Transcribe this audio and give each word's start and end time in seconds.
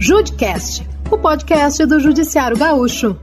Judcast, 0.00 0.88
o 1.10 1.18
podcast 1.18 1.84
do 1.84 1.98
Judiciário 1.98 2.56
Gaúcho. 2.56 3.16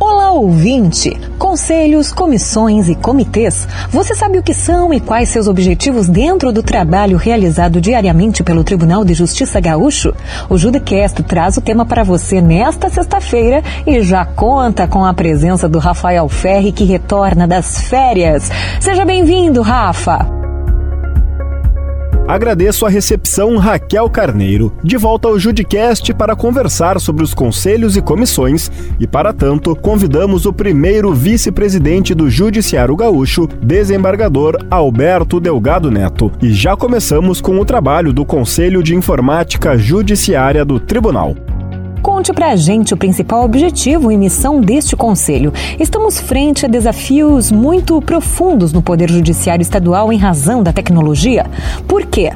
Olá, 0.00 0.32
ouvinte! 0.32 1.14
Conselhos, 1.38 2.10
comissões 2.10 2.88
e 2.88 2.94
comitês. 2.94 3.68
Você 3.90 4.14
sabe 4.14 4.38
o 4.38 4.42
que 4.42 4.54
são 4.54 4.94
e 4.94 5.00
quais 5.00 5.28
seus 5.28 5.46
objetivos 5.46 6.08
dentro 6.08 6.50
do 6.52 6.62
trabalho 6.62 7.18
realizado 7.18 7.82
diariamente 7.82 8.42
pelo 8.42 8.64
Tribunal 8.64 9.04
de 9.04 9.12
Justiça 9.12 9.60
Gaúcho? 9.60 10.14
O 10.48 10.56
Judicast 10.56 11.22
traz 11.22 11.58
o 11.58 11.60
tema 11.60 11.84
para 11.84 12.02
você 12.02 12.40
nesta 12.40 12.88
sexta-feira 12.88 13.62
e 13.86 14.00
já 14.00 14.24
conta 14.24 14.88
com 14.88 15.04
a 15.04 15.12
presença 15.12 15.68
do 15.68 15.78
Rafael 15.78 16.26
Ferri, 16.30 16.72
que 16.72 16.84
retorna 16.84 17.46
das 17.46 17.82
férias. 17.82 18.50
Seja 18.80 19.04
bem-vindo, 19.04 19.60
Rafa! 19.60 20.41
Agradeço 22.26 22.86
a 22.86 22.88
recepção 22.88 23.56
Raquel 23.56 24.08
Carneiro, 24.08 24.72
de 24.82 24.96
volta 24.96 25.26
ao 25.28 25.38
Judicast 25.38 26.14
para 26.14 26.36
conversar 26.36 27.00
sobre 27.00 27.24
os 27.24 27.34
conselhos 27.34 27.96
e 27.96 28.00
comissões, 28.00 28.70
e 28.98 29.06
para 29.06 29.32
tanto, 29.32 29.74
convidamos 29.74 30.46
o 30.46 30.52
primeiro 30.52 31.12
vice-presidente 31.12 32.14
do 32.14 32.30
Judiciário 32.30 32.94
Gaúcho, 32.94 33.48
desembargador 33.60 34.56
Alberto 34.70 35.40
Delgado 35.40 35.90
Neto. 35.90 36.30
E 36.40 36.52
já 36.52 36.76
começamos 36.76 37.40
com 37.40 37.58
o 37.58 37.64
trabalho 37.64 38.12
do 38.12 38.24
Conselho 38.24 38.82
de 38.82 38.94
Informática 38.94 39.76
Judiciária 39.76 40.64
do 40.64 40.78
Tribunal. 40.78 41.34
Conte 42.22 42.32
pra 42.34 42.54
gente 42.54 42.94
o 42.94 42.96
principal 42.96 43.44
objetivo 43.44 44.12
e 44.12 44.16
missão 44.16 44.60
deste 44.60 44.94
Conselho. 44.94 45.52
Estamos 45.80 46.20
frente 46.20 46.64
a 46.64 46.68
desafios 46.68 47.50
muito 47.50 48.00
profundos 48.00 48.72
no 48.72 48.80
Poder 48.80 49.10
Judiciário 49.10 49.60
Estadual 49.60 50.12
em 50.12 50.16
razão 50.18 50.62
da 50.62 50.72
tecnologia. 50.72 51.44
Por 51.88 52.06
quê? 52.06 52.30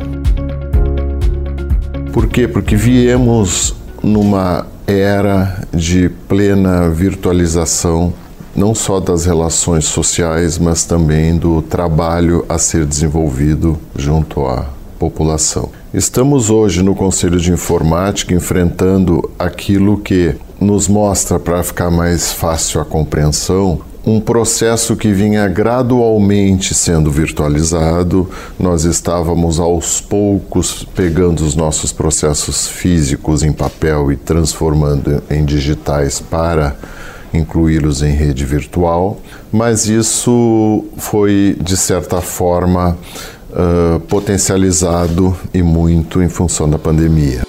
Por 2.12 2.26
quê? 2.26 2.48
Porque 2.48 2.74
viemos 2.74 3.76
numa 4.02 4.66
era 4.88 5.62
de 5.72 6.08
plena 6.26 6.90
virtualização, 6.90 8.12
não 8.56 8.74
só 8.74 8.98
das 8.98 9.24
relações 9.24 9.84
sociais, 9.84 10.58
mas 10.58 10.84
também 10.84 11.36
do 11.36 11.62
trabalho 11.62 12.44
a 12.48 12.58
ser 12.58 12.84
desenvolvido 12.84 13.78
junto 13.94 14.44
à 14.44 14.66
população. 14.98 15.70
Estamos 15.96 16.50
hoje 16.50 16.82
no 16.82 16.94
Conselho 16.94 17.40
de 17.40 17.50
Informática 17.50 18.34
enfrentando 18.34 19.30
aquilo 19.38 19.96
que 19.96 20.34
nos 20.60 20.88
mostra, 20.88 21.38
para 21.38 21.62
ficar 21.62 21.90
mais 21.90 22.30
fácil 22.30 22.82
a 22.82 22.84
compreensão, 22.84 23.80
um 24.04 24.20
processo 24.20 24.94
que 24.94 25.10
vinha 25.10 25.48
gradualmente 25.48 26.74
sendo 26.74 27.10
virtualizado. 27.10 28.28
Nós 28.60 28.84
estávamos 28.84 29.58
aos 29.58 29.98
poucos 29.98 30.86
pegando 30.94 31.40
os 31.40 31.56
nossos 31.56 31.94
processos 31.94 32.68
físicos 32.68 33.42
em 33.42 33.50
papel 33.50 34.12
e 34.12 34.16
transformando 34.16 35.22
em 35.30 35.46
digitais 35.46 36.20
para 36.20 36.76
incluí-los 37.32 38.02
em 38.02 38.12
rede 38.12 38.44
virtual, 38.44 39.18
mas 39.52 39.86
isso 39.88 40.84
foi 40.96 41.56
de 41.60 41.76
certa 41.76 42.20
forma 42.20 42.96
uh, 43.56 43.98
potencializado 44.00 45.34
e 45.52 45.62
muito 45.62 46.22
em 46.22 46.28
função 46.28 46.68
da 46.68 46.78
pandemia. 46.78 47.42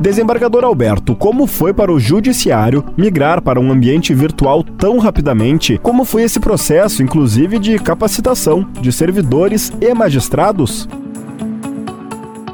Desembargador 0.00 0.64
Alberto, 0.64 1.16
como 1.16 1.46
foi 1.46 1.72
para 1.72 1.90
o 1.90 1.98
Judiciário 1.98 2.84
migrar 2.94 3.40
para 3.40 3.58
um 3.58 3.72
ambiente 3.72 4.12
virtual 4.12 4.62
tão 4.62 4.98
rapidamente? 4.98 5.78
Como 5.82 6.04
foi 6.04 6.24
esse 6.24 6.38
processo, 6.38 7.02
inclusive 7.02 7.58
de 7.58 7.78
capacitação 7.78 8.68
de 8.82 8.92
servidores 8.92 9.72
e 9.80 9.94
magistrados? 9.94 10.86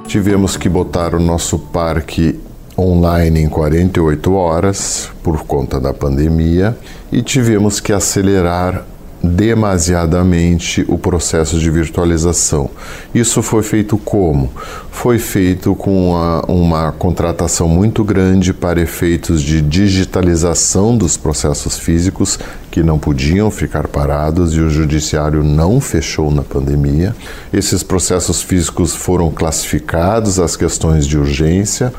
Tivemos 0.07 0.57
que 0.57 0.69
botar 0.69 1.13
o 1.13 1.21
nosso 1.21 1.59
parque 1.59 2.39
online 2.79 3.41
em 3.41 3.49
48 3.49 4.33
horas 4.33 5.11
por 5.21 5.43
conta 5.45 5.81
da 5.81 5.93
pandemia 5.93 6.79
e 7.11 7.21
tivemos 7.21 7.81
que 7.81 7.93
acelerar 7.93 8.87
demasiadamente 9.23 10.85
o 10.89 10.97
processo 10.97 11.59
de 11.59 11.71
virtualização. 11.71 12.71
Isso 13.15 13.43
foi 13.43 13.63
feito 13.63 13.99
como? 13.99 14.51
Foi 14.91 15.19
feito 15.19 15.75
com 15.75 16.11
uma, 16.11 16.45
uma, 16.47 16.93
contratação 16.93 17.69
muito 17.69 18.03
grande 18.03 18.53
para 18.53 18.81
efeitos 18.81 19.43
de 19.43 19.61
digitalização 19.61 20.97
dos 20.97 21.17
processos 21.17 21.79
físicos 21.79 22.39
que 22.71 22.83
não 22.83 22.99
podiam 22.99 23.51
ficar 23.51 23.89
parados 23.89 24.55
e 24.55 24.61
o 24.61 24.71
judiciário 24.71 25.43
não 25.43 25.81
fechou 25.81 26.31
na 26.31 26.43
pandemia. 26.43 27.15
Esses 27.53 27.83
processos 27.83 28.43
físicos 28.43 28.95
foram 28.95 29.31
classificados 29.31 30.39
às 30.39 30.57
questões 30.57 31.07
de 31.07 31.19
urgência. 31.19 31.93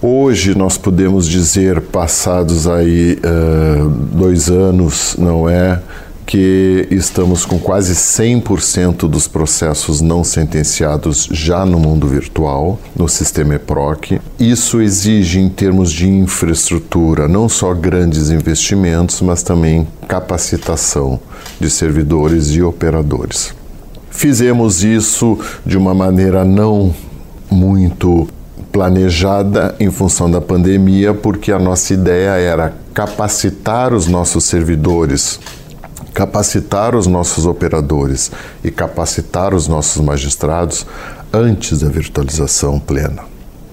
Hoje 0.00 0.56
nós 0.56 0.78
podemos 0.78 1.26
dizer, 1.26 1.80
passados 1.80 2.68
aí 2.68 3.18
uh, 3.18 3.88
dois 3.88 4.48
anos, 4.48 5.16
não 5.18 5.48
é? 5.48 5.80
Que 6.28 6.86
estamos 6.90 7.46
com 7.46 7.58
quase 7.58 7.94
100% 7.94 9.08
dos 9.08 9.26
processos 9.26 10.02
não 10.02 10.22
sentenciados 10.22 11.26
já 11.32 11.64
no 11.64 11.80
mundo 11.80 12.06
virtual, 12.06 12.78
no 12.94 13.08
sistema 13.08 13.54
EPROC. 13.54 14.20
Isso 14.38 14.82
exige, 14.82 15.40
em 15.40 15.48
termos 15.48 15.90
de 15.90 16.06
infraestrutura, 16.06 17.26
não 17.26 17.48
só 17.48 17.72
grandes 17.72 18.28
investimentos, 18.28 19.22
mas 19.22 19.42
também 19.42 19.88
capacitação 20.06 21.18
de 21.58 21.70
servidores 21.70 22.48
e 22.48 22.60
operadores. 22.60 23.54
Fizemos 24.10 24.84
isso 24.84 25.38
de 25.64 25.78
uma 25.78 25.94
maneira 25.94 26.44
não 26.44 26.94
muito 27.50 28.28
planejada 28.70 29.74
em 29.80 29.90
função 29.90 30.30
da 30.30 30.42
pandemia, 30.42 31.14
porque 31.14 31.50
a 31.50 31.58
nossa 31.58 31.94
ideia 31.94 32.32
era 32.32 32.74
capacitar 32.92 33.94
os 33.94 34.06
nossos 34.06 34.44
servidores 34.44 35.40
capacitar 36.18 36.96
os 36.96 37.06
nossos 37.06 37.46
operadores 37.46 38.32
e 38.64 38.72
capacitar 38.72 39.54
os 39.54 39.68
nossos 39.68 40.02
magistrados 40.02 40.84
antes 41.32 41.78
da 41.78 41.88
virtualização 41.88 42.80
plena. 42.80 43.22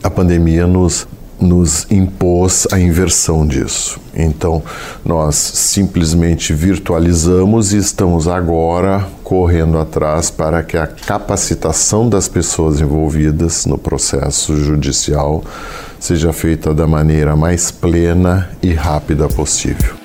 A 0.03 0.11
pandemia 0.11 0.67
nos 0.67 1.07
nos 1.37 1.85
impôs 1.91 2.65
a 2.71 2.79
inversão 2.79 3.45
disso. 3.45 3.99
Então, 4.15 4.63
nós 5.03 5.35
simplesmente 5.35 6.53
virtualizamos 6.53 7.73
e 7.73 7.77
estamos 7.77 8.25
agora 8.25 9.05
correndo 9.21 9.77
atrás 9.77 10.29
para 10.29 10.63
que 10.63 10.77
a 10.77 10.87
capacitação 10.87 12.07
das 12.07 12.29
pessoas 12.29 12.79
envolvidas 12.79 13.65
no 13.65 13.77
processo 13.77 14.55
judicial 14.55 15.43
seja 15.99 16.31
feita 16.31 16.73
da 16.73 16.87
maneira 16.87 17.35
mais 17.35 17.69
plena 17.69 18.49
e 18.63 18.73
rápida 18.73 19.27
possível. 19.27 20.04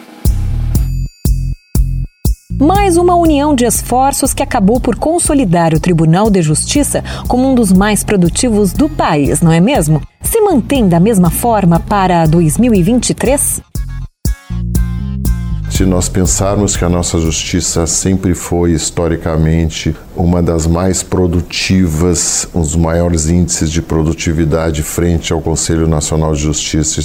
Mais 2.60 2.98
uma 2.98 3.14
união 3.14 3.54
de 3.54 3.64
esforços 3.64 4.34
que 4.34 4.42
acabou 4.42 4.78
por 4.78 4.94
consolidar 4.94 5.72
o 5.72 5.80
Tribunal 5.80 6.28
de 6.28 6.42
Justiça 6.42 7.02
como 7.26 7.50
um 7.50 7.54
dos 7.54 7.72
mais 7.72 8.04
produtivos 8.04 8.74
do 8.74 8.86
país, 8.86 9.40
não 9.40 9.50
é 9.50 9.60
mesmo? 9.60 10.02
Se 10.20 10.42
mantém 10.42 10.86
da 10.86 11.00
mesma 11.00 11.30
forma 11.30 11.80
para 11.80 12.26
2023? 12.26 13.62
Se 15.70 15.86
nós 15.86 16.10
pensarmos 16.10 16.76
que 16.76 16.84
a 16.84 16.88
nossa 16.90 17.18
justiça 17.18 17.86
sempre 17.86 18.34
foi 18.34 18.72
historicamente 18.72 19.96
uma 20.14 20.42
das 20.42 20.66
mais 20.66 21.02
produtivas, 21.02 22.46
os 22.52 22.76
maiores 22.76 23.26
índices 23.30 23.72
de 23.72 23.80
produtividade 23.80 24.82
frente 24.82 25.32
ao 25.32 25.40
Conselho 25.40 25.88
Nacional 25.88 26.34
de 26.34 26.42
Justiça 26.42 27.00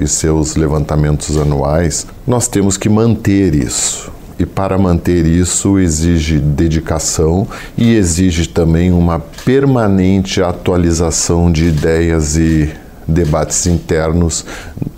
e 0.00 0.08
seus 0.08 0.56
levantamentos 0.56 1.36
anuais, 1.36 2.04
nós 2.26 2.48
temos 2.48 2.76
que 2.76 2.88
manter 2.88 3.54
isso 3.54 4.15
e 4.38 4.44
para 4.44 4.78
manter 4.78 5.26
isso 5.26 5.78
exige 5.78 6.38
dedicação 6.38 7.46
e 7.76 7.94
exige 7.94 8.48
também 8.48 8.92
uma 8.92 9.18
permanente 9.18 10.42
atualização 10.42 11.50
de 11.50 11.66
ideias 11.66 12.36
e 12.36 12.70
debates 13.06 13.66
internos 13.66 14.44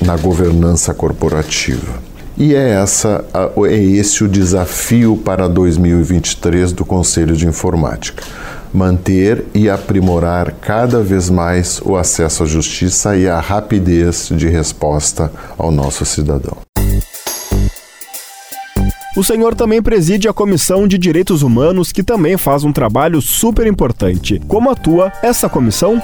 na 0.01 0.17
governança 0.17 0.95
corporativa. 0.95 2.09
E 2.37 2.55
é, 2.55 2.71
essa, 2.71 3.25
é 3.69 3.75
esse 3.77 4.23
o 4.23 4.29
desafio 4.29 5.17
para 5.17 5.49
2023 5.49 6.73
do 6.73 6.85
Conselho 6.85 7.37
de 7.37 7.49
Informática. 7.49 8.23
Manter 8.73 9.45
e 9.53 9.69
aprimorar 9.69 10.53
cada 10.61 11.03
vez 11.03 11.29
mais 11.29 11.81
o 11.85 11.97
acesso 11.97 12.45
à 12.45 12.47
justiça 12.47 13.17
e 13.17 13.29
a 13.29 13.41
rapidez 13.41 14.29
de 14.31 14.47
resposta 14.47 15.33
ao 15.57 15.73
nosso 15.73 16.05
cidadão. 16.05 16.68
O 19.19 19.25
senhor 19.25 19.53
também 19.53 19.83
preside 19.83 20.29
a 20.29 20.33
Comissão 20.33 20.87
de 20.87 20.97
Direitos 20.97 21.43
Humanos, 21.43 21.91
que 21.91 22.05
também 22.05 22.37
faz 22.37 22.63
um 22.63 22.73
trabalho 22.73 23.21
super 23.21 23.67
importante. 23.67 24.41
Como 24.47 24.71
atua 24.71 25.13
essa 25.21 25.49
comissão? 25.49 26.01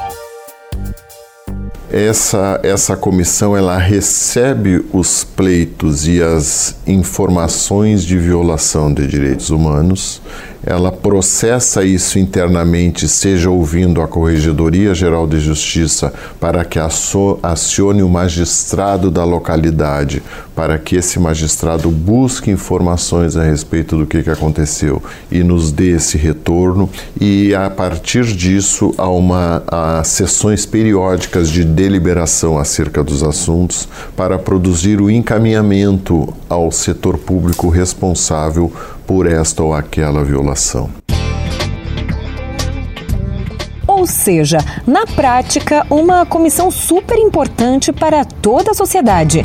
Essa, 1.95 2.59
essa 2.65 2.97
comissão 2.97 3.57
ela 3.57 3.79
recebe 3.79 4.85
os 4.93 5.23
pleitos 5.23 6.09
e 6.09 6.21
as 6.21 6.75
informações 6.89 8.03
de 8.03 8.19
violação 8.19 8.93
de 8.93 9.07
direitos 9.07 9.51
humanos, 9.51 10.21
ela 10.67 10.91
processa 10.91 11.85
isso 11.85 12.19
internamente, 12.19 13.07
seja 13.07 13.51
ouvindo 13.51 14.01
a 14.01 14.09
Corregedoria 14.09 14.95
Geral 14.95 15.27
de 15.27 15.39
Justiça 15.39 16.13
para 16.41 16.65
que 16.65 16.79
acione 17.43 18.03
o 18.03 18.09
magistrado 18.09 19.11
da 19.11 19.25
localidade, 19.25 20.23
para 20.55 20.79
que 20.79 20.97
esse 20.97 21.21
magistrado 21.21 21.91
busque 21.91 22.51
informações 22.51 23.37
a 23.37 23.45
respeito 23.45 23.97
do 23.99 24.07
que, 24.07 24.23
que 24.23 24.31
aconteceu 24.31 25.03
e 25.31 25.43
nos 25.43 25.71
dê 25.71 25.91
esse 25.91 26.17
retorno. 26.17 26.89
E 27.21 27.55
a 27.55 27.69
partir 27.69 28.25
disso, 28.25 28.95
há, 28.97 29.09
uma, 29.09 29.63
há 29.67 30.03
sessões 30.03 30.65
periódicas 30.65 31.51
de 31.51 31.63
deliberação 31.85 32.59
acerca 32.59 33.05
dos 33.05 33.23
assuntos 33.23 33.87
para 34.17 34.39
produzir 34.39 35.03
o 35.03 35.11
encaminhamento 35.11 36.33
ao 36.49 36.73
setor 36.73 37.19
público 37.19 37.69
responsável 37.69 38.73
por 39.07 39.27
esta 39.27 39.63
ou 39.63 39.75
aquela 39.75 40.25
violação. 40.25 40.89
Ou 43.87 44.07
seja, 44.07 44.59
na 44.87 45.07
prática, 45.07 45.87
uma 45.91 46.25
comissão 46.25 46.71
super 46.71 47.19
importante 47.19 47.93
para 47.93 48.25
toda 48.25 48.71
a 48.71 48.75
sociedade. 48.75 49.45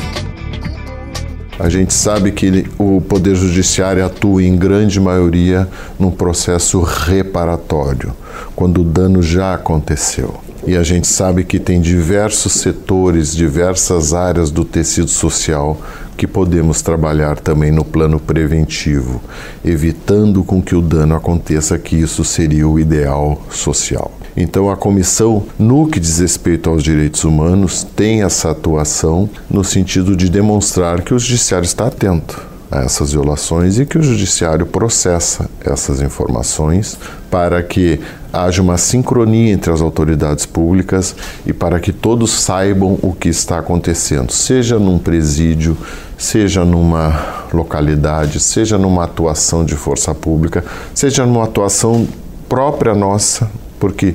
A 1.58 1.68
gente 1.68 1.92
sabe 1.92 2.32
que 2.32 2.64
o 2.78 3.02
Poder 3.02 3.34
Judiciário 3.34 4.04
atua 4.04 4.42
em 4.42 4.56
grande 4.56 4.98
maioria 4.98 5.68
num 5.98 6.10
processo 6.10 6.80
reparatório, 6.80 8.14
quando 8.56 8.80
o 8.80 8.84
dano 8.84 9.22
já 9.22 9.52
aconteceu. 9.52 10.40
E 10.66 10.76
a 10.76 10.82
gente 10.82 11.06
sabe 11.06 11.44
que 11.44 11.58
tem 11.58 11.80
diversos 11.80 12.52
setores, 12.52 13.34
diversas 13.34 14.12
áreas 14.12 14.50
do 14.50 14.64
tecido 14.64 15.10
social 15.10 15.80
que 16.16 16.26
podemos 16.26 16.82
trabalhar 16.82 17.38
também 17.38 17.70
no 17.70 17.82
plano 17.82 18.20
preventivo, 18.20 19.22
evitando 19.64 20.44
com 20.44 20.60
que 20.60 20.74
o 20.74 20.82
dano 20.82 21.14
aconteça, 21.14 21.78
que 21.78 21.96
isso 21.96 22.22
seria 22.24 22.68
o 22.68 22.78
ideal 22.78 23.40
social. 23.50 24.12
Então, 24.36 24.70
a 24.70 24.76
comissão, 24.76 25.46
no 25.58 25.88
que 25.88 25.98
diz 25.98 26.18
respeito 26.18 26.68
aos 26.68 26.82
direitos 26.82 27.24
humanos, 27.24 27.86
tem 27.96 28.22
essa 28.22 28.50
atuação 28.50 29.28
no 29.50 29.64
sentido 29.64 30.14
de 30.14 30.28
demonstrar 30.28 31.02
que 31.02 31.14
o 31.14 31.18
judiciário 31.18 31.64
está 31.64 31.86
atento 31.86 32.50
a 32.70 32.80
essas 32.82 33.12
violações 33.12 33.78
e 33.78 33.86
que 33.86 33.98
o 33.98 34.02
judiciário 34.02 34.64
processa 34.64 35.50
essas 35.64 36.00
informações 36.00 36.96
para 37.30 37.62
que 37.62 37.98
haja 38.32 38.62
uma 38.62 38.78
sincronia 38.78 39.52
entre 39.52 39.72
as 39.72 39.80
autoridades 39.80 40.46
públicas 40.46 41.14
e 41.46 41.52
para 41.52 41.80
que 41.80 41.92
todos 41.92 42.30
saibam 42.30 42.98
o 43.02 43.12
que 43.12 43.28
está 43.28 43.58
acontecendo, 43.58 44.32
seja 44.32 44.78
num 44.78 44.98
presídio, 44.98 45.76
seja 46.16 46.64
numa 46.64 47.46
localidade, 47.52 48.40
seja 48.40 48.78
numa 48.78 49.04
atuação 49.04 49.64
de 49.64 49.74
força 49.74 50.14
pública, 50.14 50.64
seja 50.94 51.26
numa 51.26 51.44
atuação 51.44 52.06
própria 52.48 52.94
nossa, 52.94 53.50
porque 53.78 54.14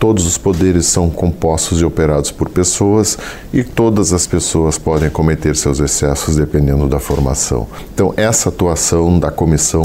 Todos 0.00 0.24
os 0.26 0.38
poderes 0.38 0.86
são 0.86 1.10
compostos 1.10 1.82
e 1.82 1.84
operados 1.84 2.30
por 2.30 2.48
pessoas 2.48 3.18
e 3.52 3.62
todas 3.62 4.14
as 4.14 4.26
pessoas 4.26 4.78
podem 4.78 5.10
cometer 5.10 5.54
seus 5.54 5.78
excessos 5.78 6.36
dependendo 6.36 6.88
da 6.88 6.98
formação. 6.98 7.66
Então, 7.92 8.14
essa 8.16 8.48
atuação 8.48 9.18
da 9.18 9.30
comissão, 9.30 9.82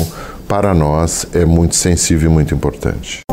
para 0.47 0.73
nós, 0.73 1.27
é 1.33 1.43
muito 1.43 1.75
sensível 1.75 2.31
e 2.31 2.33
muito 2.33 2.55
importante. 2.55 3.24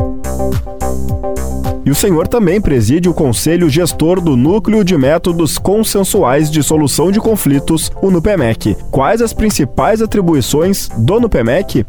O 1.92 1.94
senhor 1.94 2.26
também 2.26 2.58
preside 2.58 3.06
o 3.06 3.12
Conselho 3.12 3.68
Gestor 3.68 4.18
do 4.18 4.34
Núcleo 4.34 4.82
de 4.82 4.96
Métodos 4.96 5.58
Consensuais 5.58 6.50
de 6.50 6.62
Solução 6.62 7.12
de 7.12 7.20
Conflitos, 7.20 7.92
o 8.00 8.10
NUPEMEC. 8.10 8.78
Quais 8.90 9.20
as 9.20 9.34
principais 9.34 10.00
atribuições 10.00 10.88
do 10.96 11.20
NUPEMEC? 11.20 11.84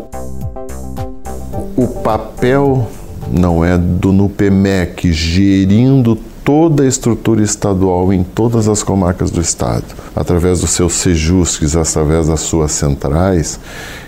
O 1.78 1.88
papel 1.88 2.86
não 3.32 3.64
é 3.64 3.78
do 3.78 4.12
NUPEMEC 4.12 5.14
gerindo 5.14 6.18
toda 6.44 6.84
a 6.84 6.88
estrutura 6.88 7.42
estadual 7.42 8.14
em 8.14 8.24
todas 8.24 8.68
as 8.68 8.84
comarcas 8.84 9.32
do 9.32 9.40
estado, 9.40 9.86
através 10.16 10.62
dos 10.62 10.72
seus 10.72 10.94
sejusques, 10.94 11.76
através 11.76 12.28
das 12.28 12.42
suas 12.42 12.72
centrais, 12.72 13.60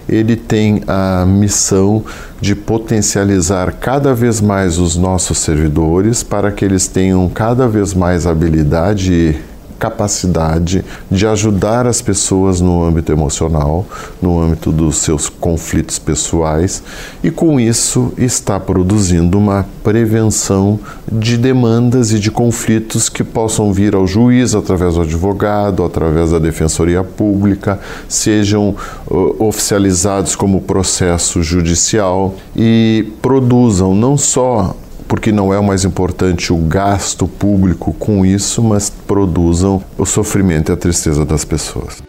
ele 0.08 0.36
tem 0.36 0.84
a 0.88 1.26
missão 1.26 2.04
de 2.40 2.54
potencializar 2.54 3.74
cada 3.74 4.14
vez 4.14 4.42
mais 4.42 4.78
os 4.78 4.96
nossos 4.96 5.40
servidores 5.40 6.22
para 6.22 6.52
que 6.52 6.64
eles 6.64 6.88
tenham 6.88 7.28
cada 7.30 7.68
vez 7.68 7.94
mais 7.94 8.28
habilidade 8.28 9.40
capacidade 9.80 10.84
de 11.10 11.28
ajudar 11.28 11.88
as 11.88 12.02
pessoas 12.02 12.62
no 12.62 12.84
âmbito 12.84 13.12
emocional, 13.12 13.86
no 14.22 14.40
âmbito 14.40 14.72
dos 14.72 14.98
seus 14.98 15.30
conflitos 15.30 16.00
pessoais 16.00 16.84
e 17.24 17.32
com 17.32 17.60
isso 17.60 18.14
está 18.18 18.60
produzindo 18.60 19.38
uma 19.38 19.66
prevenção 19.84 20.80
de 21.12 21.38
demandas 21.38 22.12
e 22.12 22.20
de 22.20 22.32
conflitos 22.32 23.10
que 23.10 23.24
possam 23.24 23.72
vir 23.72 23.96
ao 23.96 24.08
juiz 24.08 24.56
através 24.56 24.96
do 24.96 25.02
advogado, 25.02 25.84
através 25.84 26.32
da 26.32 26.40
defensoria 26.40 27.04
pública, 27.04 27.80
sejam 28.08 28.76
uh, 29.10 29.44
oficializados 29.44 30.36
como 30.36 30.62
processo 30.62 31.44
judicial 31.44 32.36
e 32.56 33.12
produzam 33.22 33.94
não 33.94 34.18
só 34.18 34.76
porque 35.08 35.32
não 35.32 35.54
é 35.54 35.60
o 35.60 35.64
mais 35.64 35.86
importante 35.86 36.52
o 36.52 36.58
gasto 36.58 37.28
público 37.28 37.94
com 37.94 38.26
isso, 38.26 38.64
mas 38.64 38.90
produzam 38.90 39.84
o 39.98 40.06
sofrimento 40.06 40.72
e 40.72 40.74
a 40.74 40.78
tristeza 40.78 41.26
das 41.26 41.46
pessoas. 41.46 42.02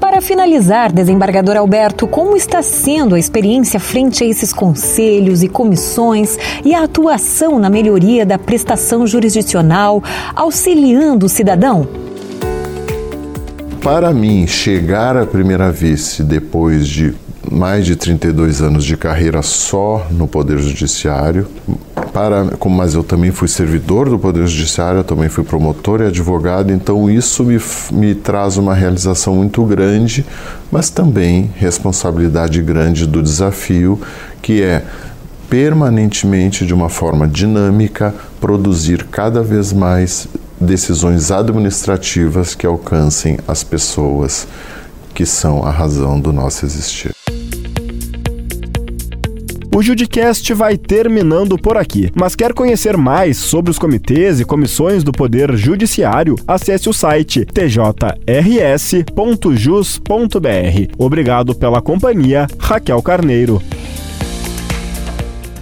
Para 0.00 0.20
finalizar, 0.20 0.92
desembargador 0.92 1.56
Alberto, 1.56 2.06
como 2.06 2.36
está 2.36 2.62
sendo 2.62 3.14
a 3.14 3.18
experiência 3.18 3.80
frente 3.80 4.22
a 4.22 4.26
esses 4.26 4.52
conselhos 4.52 5.42
e 5.42 5.48
comissões 5.48 6.36
e 6.64 6.74
a 6.74 6.82
atuação 6.82 7.58
na 7.58 7.70
melhoria 7.70 8.26
da 8.26 8.38
prestação 8.38 9.06
jurisdicional, 9.06 10.02
auxiliando 10.34 11.26
o 11.26 11.28
cidadão? 11.28 11.88
Para 13.82 14.12
mim, 14.12 14.46
chegar 14.46 15.16
à 15.16 15.24
primeira 15.24 15.72
vice 15.72 16.22
depois 16.22 16.86
de 16.86 17.14
mais 17.50 17.84
de 17.86 17.96
32 17.96 18.62
anos 18.62 18.84
de 18.84 18.96
carreira 18.96 19.42
só 19.42 20.06
no 20.10 20.28
Poder 20.28 20.58
Judiciário, 20.58 21.46
para, 22.12 22.46
mas 22.68 22.94
eu 22.94 23.02
também 23.02 23.30
fui 23.30 23.48
servidor 23.48 24.08
do 24.08 24.18
Poder 24.18 24.46
Judiciário, 24.46 25.02
também 25.02 25.28
fui 25.28 25.42
promotor 25.42 26.00
e 26.02 26.06
advogado, 26.06 26.72
então 26.72 27.10
isso 27.10 27.42
me, 27.44 27.58
me 27.90 28.14
traz 28.14 28.56
uma 28.56 28.74
realização 28.74 29.36
muito 29.36 29.64
grande, 29.64 30.24
mas 30.70 30.90
também 30.90 31.50
responsabilidade 31.56 32.62
grande 32.62 33.06
do 33.06 33.22
desafio, 33.22 34.00
que 34.40 34.62
é 34.62 34.84
permanentemente, 35.48 36.64
de 36.64 36.72
uma 36.72 36.88
forma 36.88 37.26
dinâmica, 37.26 38.14
produzir 38.40 39.04
cada 39.04 39.42
vez 39.42 39.72
mais 39.72 40.26
decisões 40.58 41.30
administrativas 41.30 42.54
que 42.54 42.66
alcancem 42.66 43.38
as 43.46 43.62
pessoas 43.62 44.46
que 45.14 45.26
são 45.26 45.62
a 45.62 45.70
razão 45.70 46.18
do 46.18 46.32
nosso 46.32 46.64
existir. 46.64 47.12
O 49.74 49.82
Judicast 49.82 50.52
vai 50.52 50.76
terminando 50.76 51.56
por 51.56 51.78
aqui, 51.78 52.10
mas 52.14 52.36
quer 52.36 52.52
conhecer 52.52 52.94
mais 52.94 53.38
sobre 53.38 53.70
os 53.70 53.78
comitês 53.78 54.38
e 54.38 54.44
comissões 54.44 55.02
do 55.02 55.10
Poder 55.10 55.56
Judiciário? 55.56 56.36
Acesse 56.46 56.90
o 56.90 56.92
site 56.92 57.46
tjrs.jus.br. 57.46 58.04
Obrigado 60.98 61.54
pela 61.54 61.80
companhia, 61.80 62.46
Raquel 62.58 63.00
Carneiro. 63.00 63.62